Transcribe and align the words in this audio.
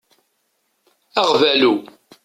Aɣbalu. 1.21 1.73